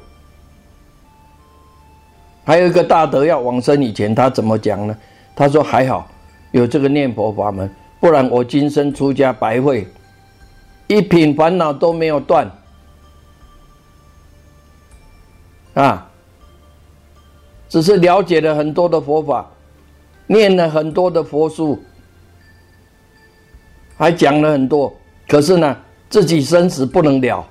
[2.44, 4.98] 还有一个大德要往生以前，他怎么讲呢？
[5.36, 6.08] 他说还好
[6.52, 7.70] 有这个念佛法门，
[8.00, 9.88] 不然我今生出家白费。
[10.88, 12.50] 一品烦恼都没有断，
[15.74, 16.10] 啊，
[17.68, 19.50] 只是了解了很多的佛法，
[20.28, 21.82] 念了很多的佛书，
[23.98, 24.94] 还讲了很多，
[25.28, 25.76] 可是呢，
[26.10, 27.46] 自己生死不能了。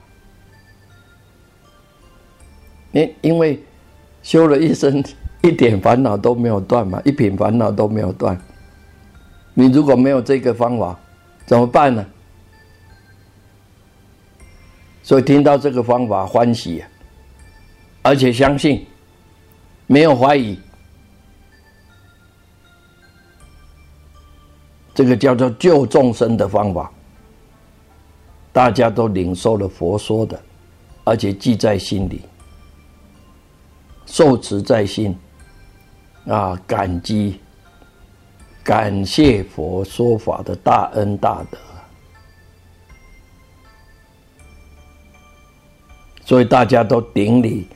[2.93, 3.61] 因因为
[4.23, 5.03] 修了一生，
[5.43, 8.41] 一点烦恼都没有断嘛，一品烦恼都没有断。
[9.55, 10.97] 你如果没有这个方法，
[11.45, 12.07] 怎么办呢？
[15.05, 16.83] 所以听到这个方法欢喜，
[18.01, 18.87] 而且相信，
[19.87, 20.59] 没有怀疑，
[24.95, 26.91] 这个叫做救众生的方法，
[28.51, 30.41] 大家都领受了佛说的，
[31.05, 32.23] 而且记在心里，
[34.07, 35.15] 受持在心，
[36.27, 37.41] 啊，感激，
[38.63, 41.59] 感谢佛说法的大恩大德。
[46.25, 47.67] 所以大家都顶礼，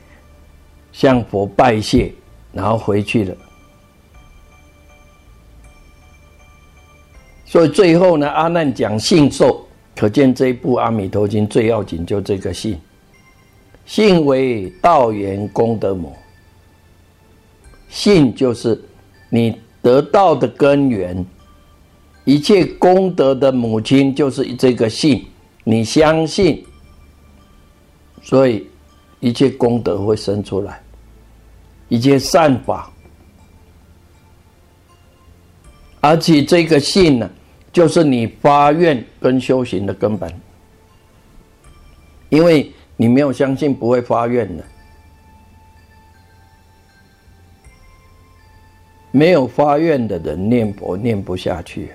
[0.91, 2.11] 向佛拜谢，
[2.51, 3.35] 然后回去了。
[7.45, 12.79] 所以最后呢，阿难讲信受，可见这一部《阿弥陀经》最要紧就这个信。
[13.85, 16.15] 信为道源功德母，
[17.87, 18.79] 信就是
[19.29, 21.25] 你得到的根源，
[22.23, 25.25] 一切功德的母亲就是这个信，
[25.63, 26.65] 你相信。
[28.29, 28.69] 所以，
[29.19, 30.79] 一切功德会生出来，
[31.87, 32.91] 一切善法，
[35.99, 37.27] 而且这个信呢，
[37.73, 40.31] 就是你发愿跟修行的根本。
[42.29, 44.63] 因为你没有相信，不会发愿的。
[49.09, 51.91] 没有发愿的人念佛念不下去，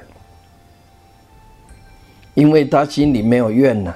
[2.35, 3.95] 因为他心里没有愿呢，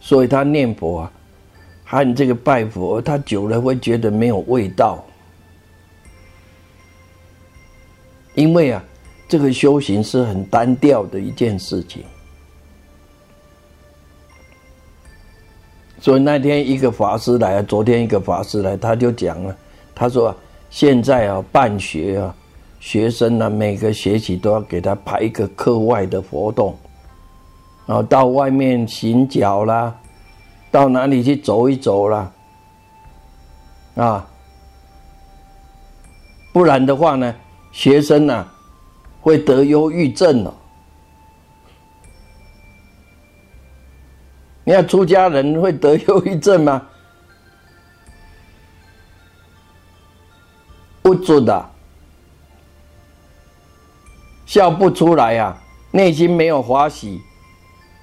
[0.00, 1.12] 所以他念佛啊。
[1.90, 5.04] 和这个拜佛，他久了会觉得没有味道，
[8.36, 8.80] 因为啊，
[9.28, 12.04] 这个修行是很单调的一件事情。
[15.98, 19.56] 所以那天一个法师来，昨天一个法师来，他就讲了，
[19.92, 20.32] 他说
[20.70, 22.32] 现在啊，办学啊，
[22.78, 26.78] 学生呢每个学期都要给他排一个课外的活动，
[27.84, 29.92] 然后到外面行脚啦。
[30.70, 32.32] 到哪里去走一走了？
[33.96, 34.26] 啊，
[36.52, 37.34] 不然的话呢，
[37.72, 38.48] 学生呢
[39.20, 40.54] 会得忧郁症了。
[44.62, 46.86] 你要出家人会得忧郁症吗？
[51.02, 51.70] 不准的，
[54.46, 55.58] 笑不出来呀，
[55.90, 57.20] 内心没有欢喜，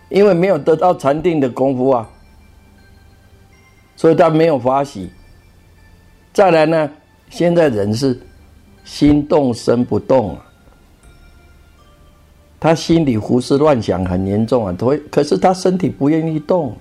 [0.09, 2.09] 因为没有得到禅定的功夫啊。
[3.97, 5.09] 所以他没有发喜。
[6.31, 6.89] 再来呢，
[7.29, 8.17] 现在人是
[8.85, 10.45] 心动身不动啊，
[12.59, 16.77] 他心里胡思乱想很严重啊，都会，可是他身体不愿意动。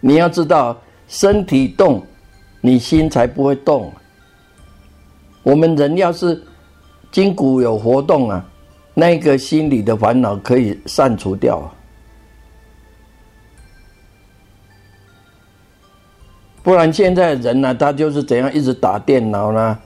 [0.00, 0.76] 你要知道，
[1.08, 2.04] 身体动，
[2.60, 3.90] 你心才不会动。
[5.42, 6.44] 我们人要是
[7.10, 8.44] 筋骨有活动啊，
[8.94, 11.72] 那个心里的烦恼可以散除掉啊。
[16.62, 19.78] 不然现在人呢，他就是怎样一直打电脑呢，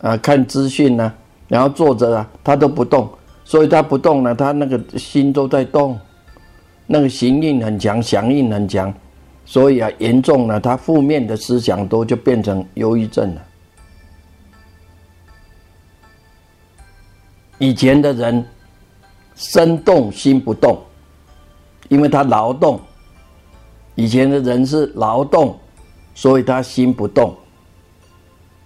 [0.00, 1.12] 啊，看资讯呢，
[1.48, 3.10] 然后坐着啊，他都不动，
[3.44, 5.98] 所以他不动呢，他那个心都在动，
[6.86, 8.94] 那个形印很强，响应很强，
[9.44, 13.42] 所以啊，严重了，他负面的思想多，就变成忧郁症了。
[17.58, 18.44] 以前的人
[19.34, 20.80] 身动心不动，
[21.88, 22.80] 因为他劳动。
[23.94, 25.58] 以前的人是劳动。
[26.14, 27.34] 所以他心不动，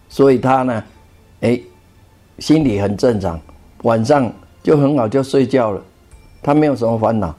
[0.08, 0.84] 所以他呢，
[1.40, 1.60] 哎，
[2.38, 3.40] 心里很正常，
[3.82, 4.32] 晚上
[4.62, 5.82] 就很好就睡觉了，
[6.42, 7.34] 他没有什么烦恼。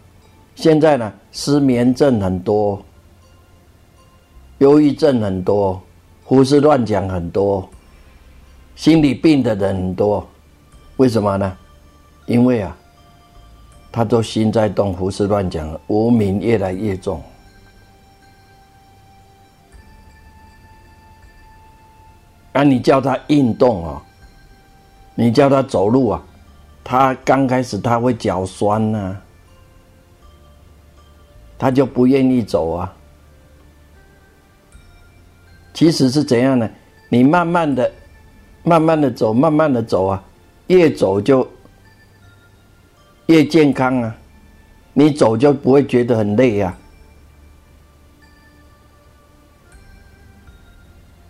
[0.56, 2.82] 现在呢，失眠症很多，
[4.60, 5.80] 忧郁症很多，
[6.24, 7.68] 胡思乱想很多，
[8.76, 10.28] 心理病的人很多，
[10.96, 11.58] 为什么呢？
[12.26, 12.76] 因为啊，
[13.92, 17.22] 他都心在动，胡思乱想，无名越来越重。
[22.58, 24.02] 那你叫他运动啊，
[25.14, 26.24] 你叫他走路啊，
[26.84, 29.16] 他刚开始他会脚酸呐，
[31.56, 32.92] 他就不愿意走啊。
[35.72, 36.68] 其实是怎样呢？
[37.10, 37.92] 你慢慢的、
[38.64, 40.24] 慢慢的走，慢慢的走啊，
[40.66, 41.48] 越走就
[43.28, 44.16] 越健康啊，
[44.94, 46.76] 你走就不会觉得很累呀。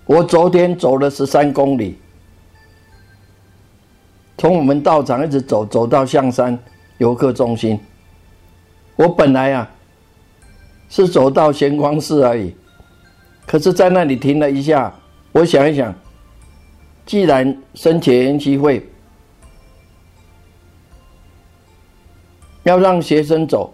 [0.08, 1.98] 我昨天走了十三公里，
[4.38, 6.58] 从我们道场一直走走到象山
[6.98, 7.78] 游客中心。
[8.96, 9.70] 我本来啊
[10.90, 12.56] 是走到玄光寺而已，
[13.46, 14.94] 可是在那里停了一下。
[15.34, 15.94] 我想一想，
[17.06, 18.90] 既然生前机会
[22.64, 23.74] 要让学生走，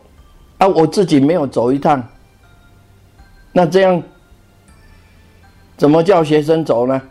[0.58, 2.04] 啊，我自己没有走一趟，
[3.52, 4.02] 那这样。
[5.76, 7.02] 怎么叫学生走呢？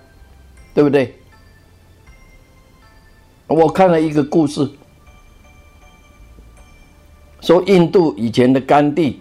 [0.75, 1.15] 对不对？
[3.49, 4.67] 我看了一个故事，
[7.43, 9.21] 说印度以前的甘地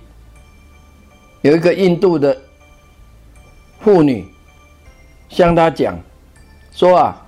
[1.42, 2.42] 有一个印度的
[3.82, 4.26] 妇女
[5.28, 6.00] 向他讲
[6.72, 7.28] 说啊，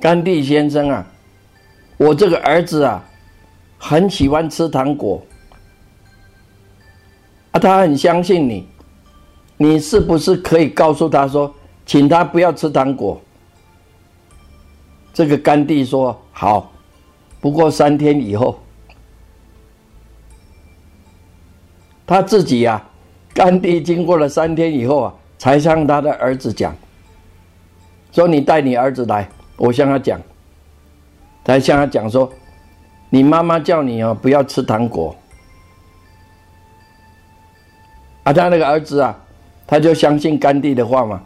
[0.00, 1.06] 甘地先生啊，
[1.96, 3.04] 我这个儿子啊，
[3.78, 5.24] 很喜欢吃糖果
[7.52, 8.66] 啊，他很相信你。
[9.58, 11.54] 你是不是可以告诉他说，
[11.86, 13.20] 请他不要吃糖果？
[15.14, 16.70] 这个甘地说好，
[17.40, 18.58] 不过三天以后，
[22.06, 22.84] 他自己呀，
[23.32, 26.76] 甘地经过了三天以后啊，才向他的儿子讲，
[28.12, 29.26] 说你带你儿子来，
[29.56, 30.20] 我向他讲，
[31.46, 32.30] 才向他讲说，
[33.08, 35.16] 你妈妈叫你啊，不要吃糖果。
[38.24, 39.18] 啊，他那个儿子啊。
[39.66, 41.20] 他就相信甘地的话嘛，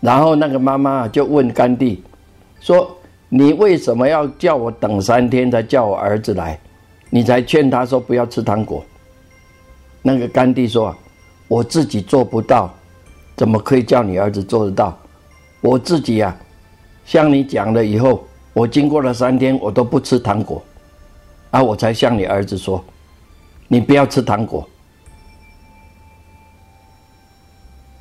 [0.00, 2.02] 然后那个妈妈就问甘地
[2.58, 2.96] 说
[3.30, 6.58] ：“你为什么要叫我等三天才叫我儿子来？
[7.10, 8.84] 你才劝他说不要吃糖果。”
[10.02, 10.92] 那个甘地说
[11.46, 12.68] ：“我自己做不到，
[13.36, 14.98] 怎么可以叫你儿子做得到？
[15.60, 16.36] 我自己呀，
[17.04, 20.60] 向你讲了以后，我经过了三天，我都不吃糖果，
[21.52, 22.84] 啊，我才向你儿子说，
[23.68, 24.68] 你不要吃糖果。”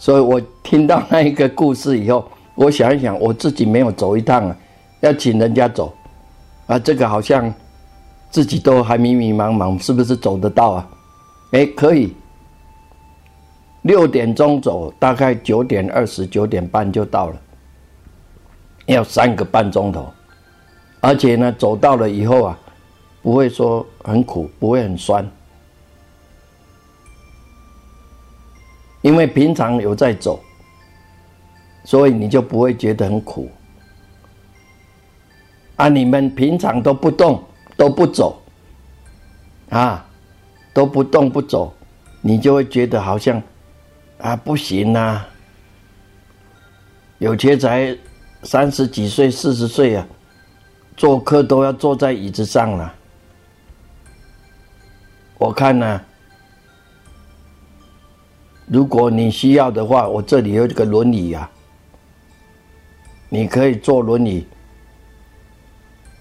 [0.01, 4.57] 所以我听到那一个故事以后，我想一想，我自己没有走一趟啊，
[5.01, 5.93] 要请人家走，
[6.65, 7.53] 啊，这个好像
[8.31, 10.89] 自己都还迷迷茫茫，是不是走得到啊？
[11.51, 12.15] 哎，可以，
[13.83, 17.35] 六点钟走，大概九点二十九点半就到了，
[18.87, 20.11] 要三个半钟头，
[20.99, 22.59] 而且呢，走到了以后啊，
[23.21, 25.23] 不会说很苦，不会很酸。
[29.01, 30.39] 因为平常有在走，
[31.83, 33.49] 所以你就不会觉得很苦。
[35.75, 37.43] 啊，你们平常都不动
[37.75, 38.39] 都不走，
[39.69, 40.05] 啊，
[40.71, 41.73] 都不动不走，
[42.21, 43.41] 你就会觉得好像
[44.19, 45.27] 啊不行啊。
[47.17, 47.97] 有些才
[48.43, 50.07] 三十几岁、四十岁啊，
[50.95, 52.93] 做客都要坐在椅子上了。
[55.39, 56.01] 我看呢。
[58.71, 61.51] 如果你需要的话，我这里有这个轮椅啊，
[63.27, 64.47] 你可以坐轮椅。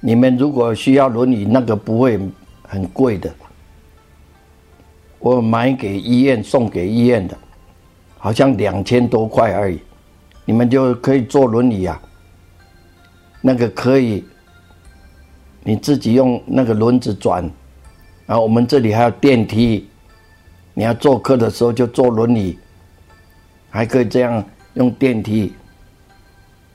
[0.00, 2.18] 你们如果需要轮椅，那个不会
[2.64, 3.32] 很贵的，
[5.20, 7.38] 我买给医院送给医院的，
[8.18, 9.78] 好像两千多块而已，
[10.44, 12.02] 你们就可以坐轮椅啊。
[13.40, 14.24] 那个可以，
[15.62, 17.48] 你自己用那个轮子转，
[18.26, 19.86] 然后我们这里还有电梯。
[20.80, 22.58] 你要坐客的时候就坐轮椅，
[23.68, 25.52] 还可以这样用电梯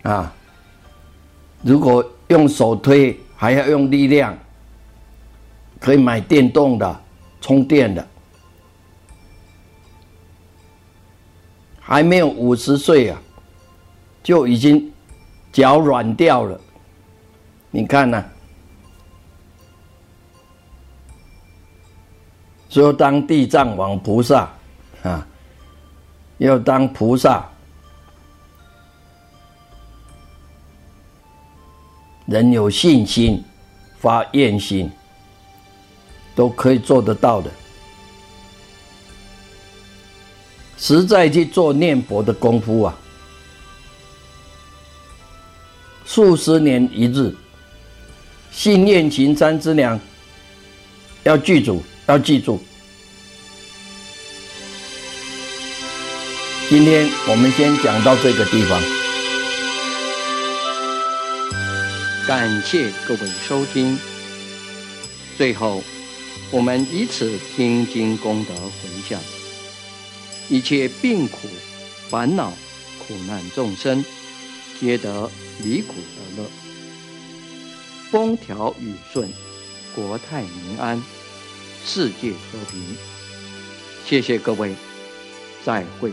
[0.04, 0.32] 啊。
[1.64, 4.38] 如果用手推，还要用力量，
[5.80, 7.02] 可以买电动的，
[7.42, 8.08] 充电的。
[11.80, 13.20] 还没有五十岁啊，
[14.22, 14.94] 就已经
[15.52, 16.62] 脚软掉了。
[17.72, 18.24] 你看呢？
[22.82, 24.50] 说当地藏王菩萨
[25.02, 25.26] 啊，
[26.40, 27.50] 要当菩萨，
[32.26, 33.42] 人有信心、
[33.98, 34.92] 发愿心，
[36.36, 37.50] 都可以做得到的。
[40.78, 42.94] 实在去做念佛的功夫啊，
[46.06, 47.34] 数十年一日，
[48.52, 49.98] 信念情三之良，
[51.24, 52.60] 要记住，要记住。
[56.70, 58.82] 今天我们先讲到这个地方，
[62.28, 63.98] 感谢各位收听。
[65.38, 65.84] 最后，
[66.52, 69.20] 我们以此听经功德回向。
[70.48, 71.48] 一切病苦、
[72.10, 72.54] 烦恼、
[73.00, 74.06] 苦难众生，
[74.80, 75.30] 皆得
[75.64, 76.50] 离苦得乐，
[78.12, 79.28] 风调雨顺，
[79.96, 81.02] 国泰民安，
[81.86, 82.82] 世界和平。
[84.04, 84.76] 谢谢各位，
[85.64, 86.12] 再会，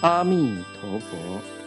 [0.00, 1.57] 阿弥陀佛。